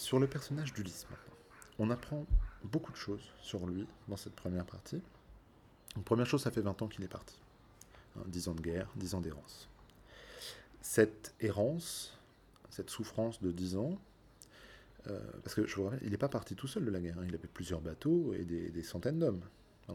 sur 0.00 0.18
le 0.18 0.26
personnage 0.26 0.72
d'Ulysse 0.72 1.06
maintenant. 1.10 1.34
On 1.78 1.90
apprend 1.90 2.26
beaucoup 2.64 2.90
de 2.90 2.96
choses 2.96 3.32
sur 3.40 3.66
lui 3.66 3.86
dans 4.08 4.16
cette 4.16 4.34
première 4.34 4.64
partie. 4.64 5.02
Première 6.04 6.26
chose, 6.26 6.42
ça 6.42 6.50
fait 6.50 6.60
20 6.60 6.82
ans 6.82 6.88
qu'il 6.88 7.04
est 7.04 7.08
parti. 7.08 7.38
Hein, 8.16 8.22
10 8.26 8.48
ans 8.48 8.54
de 8.54 8.60
guerre, 8.60 8.90
10 8.96 9.14
ans 9.14 9.20
d'errance. 9.20 9.68
Cette 10.80 11.34
errance, 11.40 12.18
cette 12.70 12.90
souffrance 12.90 13.42
de 13.42 13.52
10 13.52 13.76
ans, 13.76 13.98
euh, 15.06 15.20
parce 15.42 15.54
que 15.54 15.66
je 15.66 15.80
il 16.02 16.10
n'est 16.10 16.18
pas 16.18 16.28
parti 16.28 16.54
tout 16.54 16.66
seul 16.66 16.84
de 16.84 16.90
la 16.90 17.00
guerre, 17.00 17.18
hein. 17.18 17.24
il 17.26 17.34
avait 17.34 17.48
plusieurs 17.48 17.80
bateaux 17.80 18.34
et 18.34 18.44
des, 18.44 18.82
centaines 18.82 19.18
d'hommes. 19.18 19.42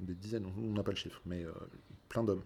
Des 0.00 0.14
dizaines, 0.14 0.46
on 0.46 0.72
n'a 0.72 0.82
pas 0.82 0.90
le 0.90 0.96
chiffre, 0.96 1.20
mais 1.26 1.44
euh, 1.44 1.52
plein 2.08 2.24
d'hommes. 2.24 2.42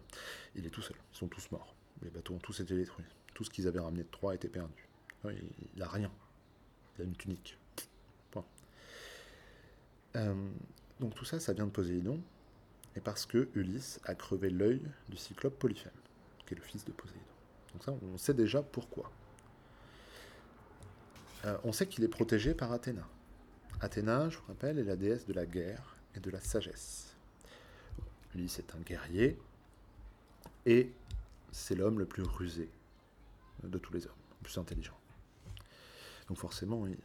Il 0.55 0.67
est 0.67 0.71
tout 0.71 0.83
seul, 0.83 0.97
ils 1.13 1.17
sont 1.17 1.29
tous 1.29 1.51
morts. 1.51 1.75
Les 2.03 2.11
bateaux 2.11 2.35
ont 2.35 2.39
tous 2.39 2.61
été 2.61 2.77
détruits. 2.77 3.07
Tout 3.35 3.45
ce 3.45 3.51
qu'ils 3.51 3.67
avaient 3.67 3.81
ramené 3.81 4.03
de 4.03 4.11
Troie 4.11 4.35
était 4.35 4.49
perdu. 4.49 4.89
Il 5.25 5.79
n'a 5.79 5.89
rien. 5.89 6.11
Il 6.97 7.03
a 7.03 7.05
une 7.05 7.17
tunique. 7.17 7.57
Euh, 10.17 10.35
donc 10.99 11.15
tout 11.15 11.25
ça, 11.25 11.39
ça 11.41 11.53
vient 11.53 11.67
de 11.67 11.71
Poséidon, 11.71 12.21
et 12.97 13.01
parce 13.01 13.27
que 13.27 13.49
Ulysse 13.55 14.01
a 14.05 14.15
crevé 14.15 14.51
l'œil 14.51 14.83
du 15.09 15.17
cyclope 15.17 15.59
Polyphème, 15.59 15.93
qui 16.47 16.55
est 16.55 16.57
le 16.57 16.63
fils 16.63 16.85
de 16.85 16.93
Poséidon. 16.93 17.21
Donc 17.73 17.85
ça, 17.85 17.95
on 18.13 18.19
sait 18.19 18.35
déjà 18.35 18.63
pourquoi. 18.63 19.11
Euh, 21.45 21.57
on 21.65 21.73
sait 21.73 21.87
qu'il 21.87 22.05
est 22.05 22.09
protégé 22.09 22.55
par 22.55 22.73
Athéna. 22.73 23.07
Athéna, 23.81 24.29
je 24.29 24.39
vous 24.39 24.47
rappelle, 24.49 24.79
est 24.79 24.85
la 24.85 24.97
déesse 24.97 25.27
de 25.27 25.33
la 25.33 25.47
guerre 25.47 25.97
et 26.15 26.21
de 26.21 26.31
la 26.31 26.41
sagesse. 26.41 27.17
Ulysse 28.35 28.59
est 28.59 28.75
un 28.75 28.81
guerrier, 28.81 29.39
et 30.67 30.93
c'est 31.53 31.75
l'homme 31.75 31.99
le 31.99 32.07
plus 32.07 32.23
rusé 32.23 32.69
de 33.63 33.79
tous 33.79 33.93
les 33.93 34.07
hommes, 34.07 34.13
le 34.41 34.45
plus 34.45 34.59
intelligent. 34.59 35.00
Donc 36.31 36.39
forcément, 36.39 36.87
il 36.87 36.97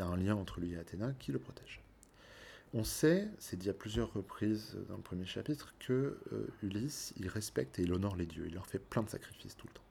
y 0.00 0.02
a 0.02 0.06
un 0.06 0.16
lien 0.16 0.34
entre 0.34 0.58
lui 0.58 0.72
et 0.72 0.76
Athéna 0.76 1.12
qui 1.20 1.30
le 1.30 1.38
protège. 1.38 1.80
On 2.72 2.82
sait, 2.82 3.28
c'est 3.38 3.56
dit 3.56 3.70
à 3.70 3.72
plusieurs 3.72 4.12
reprises 4.12 4.76
dans 4.88 4.96
le 4.96 5.02
premier 5.02 5.26
chapitre, 5.26 5.72
que 5.78 6.18
euh, 6.32 6.48
Ulysse, 6.60 7.14
il 7.16 7.28
respecte 7.28 7.78
et 7.78 7.82
il 7.82 7.92
honore 7.92 8.16
les 8.16 8.26
dieux. 8.26 8.46
Il 8.48 8.54
leur 8.54 8.66
fait 8.66 8.80
plein 8.80 9.04
de 9.04 9.08
sacrifices 9.08 9.56
tout 9.56 9.68
le 9.68 9.74
temps. 9.74 9.84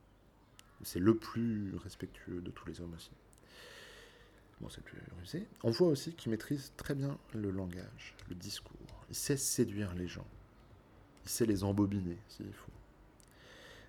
C'est 0.81 0.99
le 0.99 1.16
plus 1.16 1.73
respectueux 1.77 2.41
de 2.41 2.52
tous 2.52 2.67
les 2.67 2.81
hommes 2.81 2.94
aussi. 2.94 3.11
Bon, 4.59 4.67
c'est 4.67 4.83
plus 4.83 5.00
rusé. 5.17 5.47
On 5.63 5.72
voit 5.72 5.88
aussi 5.88 6.13
qu'il 6.13 6.31
maîtrise 6.31 6.73
très 6.75 6.94
bien 6.94 7.17
le 7.33 7.52
langage, 7.52 8.16
le 8.27 8.35
discours. 8.35 9.05
Il 9.07 9.16
sait 9.16 9.38
séduire 9.38 9.95
les 9.95 10.09
gens. 10.09 10.27
Il 11.23 11.29
sait 11.29 11.45
les 11.45 11.63
embobiner, 11.63 12.17
s'il 12.27 12.52
faut. 12.52 12.73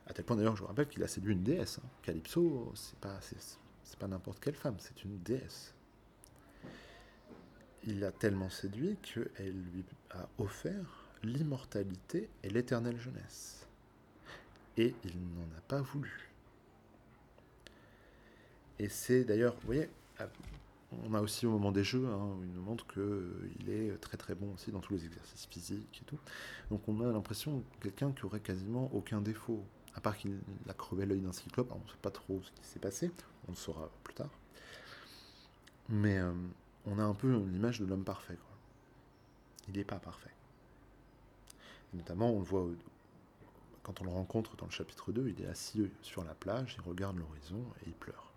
À 0.06 0.12
tel 0.12 0.24
point 0.24 0.36
d'ailleurs, 0.36 0.54
je 0.54 0.60
vous 0.60 0.68
rappelle 0.68 0.86
qu'il 0.86 1.02
a 1.02 1.08
séduit 1.08 1.32
une 1.32 1.42
déesse. 1.42 1.80
hein. 1.82 1.88
Calypso, 2.02 2.70
c'est 2.76 2.98
pas, 3.00 3.20
c'est, 3.84 3.98
pas 3.98 4.08
n'importe 4.08 4.40
quelle 4.40 4.54
femme, 4.54 4.76
c'est 4.78 5.04
une 5.04 5.18
déesse. 5.22 5.74
Il 7.86 8.00
l'a 8.00 8.12
tellement 8.12 8.50
séduit 8.50 8.96
qu'elle 9.02 9.62
lui 9.72 9.84
a 10.10 10.28
offert 10.38 11.04
l'immortalité 11.22 12.28
et 12.42 12.50
l'éternelle 12.50 12.98
jeunesse. 12.98 13.66
Et 14.76 14.94
il 15.04 15.16
n'en 15.16 15.56
a 15.56 15.60
pas 15.68 15.80
voulu. 15.80 16.30
Et 18.78 18.88
c'est 18.88 19.24
d'ailleurs, 19.24 19.54
vous 19.60 19.66
voyez, 19.66 19.88
on 21.04 21.14
a 21.14 21.20
aussi 21.20 21.46
au 21.46 21.50
moment 21.50 21.72
des 21.72 21.84
jeux, 21.84 22.06
hein, 22.06 22.36
il 22.42 22.52
nous 22.52 22.62
montre 22.62 22.86
qu'il 22.86 23.68
est 23.68 23.96
très 24.00 24.16
très 24.16 24.34
bon 24.34 24.52
aussi 24.54 24.70
dans 24.70 24.80
tous 24.80 24.94
les 24.94 25.04
exercices 25.04 25.46
physiques 25.46 26.00
et 26.02 26.04
tout. 26.04 26.18
Donc 26.70 26.88
on 26.88 27.00
a 27.00 27.12
l'impression 27.12 27.58
de 27.58 27.64
quelqu'un 27.80 28.12
qui 28.12 28.24
aurait 28.24 28.40
quasiment 28.40 28.90
aucun 28.92 29.20
défaut. 29.20 29.64
À 29.94 30.00
part 30.00 30.16
qu'il 30.16 30.38
a 30.68 30.74
crevé 30.74 31.06
l'œil 31.06 31.20
d'un 31.20 31.32
cyclope, 31.32 31.70
on 31.70 31.78
ne 31.78 31.88
sait 31.88 31.98
pas 32.02 32.10
trop 32.10 32.40
ce 32.42 32.50
qui 32.50 32.66
s'est 32.66 32.80
passé, 32.80 33.12
on 33.48 33.52
le 33.52 33.56
saura 33.56 33.90
plus 34.02 34.14
tard. 34.14 34.30
Mais 35.88 36.18
euh, 36.18 36.32
on 36.86 36.98
a 36.98 37.02
un 37.04 37.14
peu 37.14 37.28
l'image 37.46 37.80
de 37.80 37.86
l'homme 37.86 38.04
parfait. 38.04 38.38
Il 39.68 39.76
n'est 39.76 39.84
pas 39.84 39.98
parfait. 39.98 40.30
Notamment, 41.92 42.30
on 42.30 42.38
le 42.38 42.44
voit 42.44 42.66
quand 43.84 44.00
on 44.00 44.04
le 44.04 44.10
rencontre 44.10 44.56
dans 44.56 44.64
le 44.64 44.72
chapitre 44.72 45.12
2, 45.12 45.28
il 45.28 45.44
est 45.44 45.46
assis 45.46 45.90
sur 46.00 46.24
la 46.24 46.34
plage, 46.34 46.74
il 46.78 46.88
regarde 46.88 47.18
l'horizon 47.18 47.62
et 47.82 47.88
il 47.88 47.92
pleure. 47.92 48.30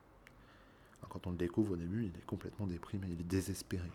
Quand 1.09 1.25
on 1.25 1.31
le 1.31 1.37
découvre 1.37 1.71
au 1.73 1.77
début, 1.77 2.03
il 2.03 2.17
est 2.17 2.25
complètement 2.25 2.67
déprimé, 2.67 3.07
il 3.09 3.21
est 3.21 3.23
désespéré. 3.23 3.89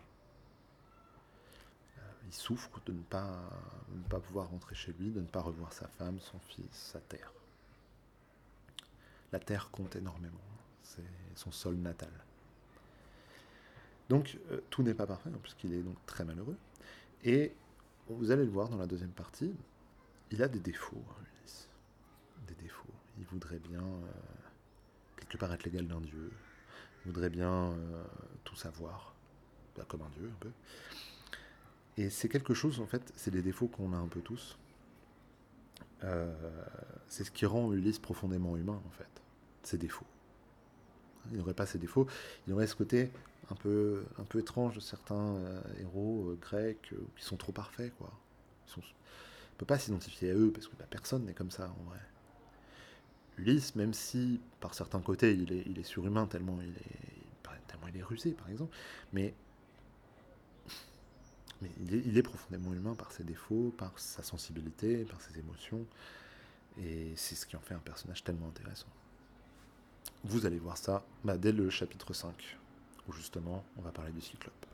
Euh, 1.99 2.01
il 2.25 2.33
souffre 2.33 2.81
de 2.87 2.91
ne 2.91 3.03
pas, 3.03 3.39
de 3.91 3.99
ne 3.99 4.03
pas 4.05 4.19
pouvoir 4.19 4.49
rentrer 4.49 4.73
chez 4.73 4.93
lui, 4.93 5.11
de 5.11 5.21
ne 5.21 5.27
pas 5.27 5.41
revoir 5.41 5.71
sa 5.73 5.87
femme, 5.87 6.19
son 6.19 6.39
fils, 6.39 6.65
sa 6.71 6.99
terre. 7.01 7.31
La 9.31 9.39
terre 9.39 9.69
compte 9.69 9.95
énormément, 9.95 10.41
c'est 10.83 11.03
son 11.35 11.51
sol 11.51 11.75
natal. 11.75 12.11
Donc 14.09 14.37
euh, 14.51 14.59
tout 14.69 14.83
n'est 14.83 14.93
pas 14.93 15.07
parfait, 15.07 15.29
puisqu'il 15.41 15.73
est 15.73 15.81
donc 15.81 15.97
très 16.05 16.25
malheureux. 16.25 16.57
Et 17.23 17.53
vous 18.09 18.31
allez 18.31 18.45
le 18.45 18.51
voir 18.51 18.69
dans 18.69 18.77
la 18.77 18.85
deuxième 18.85 19.11
partie, 19.11 19.53
il 20.31 20.43
a 20.43 20.47
des 20.47 20.59
défauts, 20.59 21.03
hein, 21.09 21.23
Ulysse. 21.39 21.69
Des 22.47 22.55
défauts. 22.55 22.93
Il 23.17 23.25
voudrait 23.25 23.59
bien 23.59 23.81
euh, 23.81 24.11
quelque 25.15 25.37
part 25.37 25.53
être 25.53 25.63
l'égal 25.63 25.87
d'un 25.87 26.01
dieu. 26.01 26.31
Il 27.05 27.11
voudrait 27.11 27.29
bien 27.29 27.71
euh, 27.71 28.03
tout 28.43 28.55
savoir, 28.55 29.13
Bah, 29.75 29.85
comme 29.87 30.01
un 30.01 30.09
dieu 30.09 30.29
un 30.29 30.39
peu. 30.39 30.51
Et 31.97 32.09
c'est 32.09 32.27
quelque 32.27 32.53
chose, 32.53 32.79
en 32.79 32.87
fait, 32.87 33.13
c'est 33.15 33.31
des 33.31 33.41
défauts 33.41 33.67
qu'on 33.67 33.93
a 33.93 33.97
un 33.97 34.07
peu 34.07 34.21
tous. 34.21 34.57
C'est 37.07 37.23
ce 37.23 37.31
qui 37.31 37.45
rend 37.45 37.71
Ulysse 37.71 37.99
profondément 37.99 38.57
humain, 38.57 38.81
en 38.85 38.89
fait. 38.89 39.21
Ses 39.61 39.77
défauts. 39.77 40.05
Il 41.31 41.37
n'aurait 41.37 41.53
pas 41.53 41.65
ses 41.65 41.77
défauts. 41.77 42.07
Il 42.47 42.53
aurait 42.53 42.67
ce 42.67 42.75
côté 42.75 43.11
un 43.51 43.55
peu, 43.55 44.05
étrange 44.35 44.75
de 44.75 44.79
certains 44.79 45.35
euh, 45.35 45.61
héros 45.79 46.29
euh, 46.29 46.37
grecs 46.41 46.89
euh, 46.93 46.97
qui 47.17 47.25
sont 47.25 47.37
trop 47.37 47.51
parfaits, 47.51 47.93
quoi. 47.97 48.11
On 48.75 48.79
ne 48.79 49.57
peut 49.59 49.65
pas 49.65 49.77
s'identifier 49.77 50.31
à 50.31 50.33
eux 50.33 50.51
parce 50.51 50.67
que 50.67 50.75
bah, 50.77 50.85
personne 50.89 51.25
n'est 51.25 51.33
comme 51.33 51.51
ça, 51.51 51.69
en 51.69 51.83
vrai. 51.89 51.99
Ulysse, 53.37 53.75
même 53.75 53.93
si 53.93 54.41
par 54.59 54.73
certains 54.73 55.01
côtés 55.01 55.33
il 55.33 55.79
est, 55.79 55.83
surhumain 55.83 56.27
tellement 56.27 56.59
il 56.61 56.69
est, 56.69 57.49
tellement 57.67 57.87
il 57.87 57.97
est 57.97 58.03
rusé, 58.03 58.31
par 58.31 58.49
exemple, 58.49 58.75
mais, 59.11 59.33
il 61.79 62.17
est 62.17 62.23
profondément 62.23 62.73
humain 62.73 62.93
par 62.93 63.11
ses 63.11 63.23
défauts, 63.23 63.73
par 63.77 63.97
sa 63.97 64.21
sensibilité, 64.21 65.05
par 65.05 65.21
ses 65.21 65.39
émotions, 65.39 65.85
et 66.81 67.13
c'est 67.15 67.35
ce 67.35 67.45
qui 67.45 67.55
en 67.55 67.61
fait 67.61 67.73
un 67.73 67.79
personnage 67.79 68.23
tellement 68.23 68.49
intéressant. 68.49 68.89
Vous 70.25 70.45
allez 70.45 70.57
voir 70.57 70.77
ça 70.77 71.03
bah, 71.25 71.37
dès 71.37 71.51
le 71.51 71.69
chapitre 71.69 72.13
5, 72.13 72.33
où 73.09 73.11
justement 73.11 73.65
on 73.77 73.81
va 73.81 73.91
parler 73.91 74.13
du 74.13 74.21
cyclope. 74.21 74.65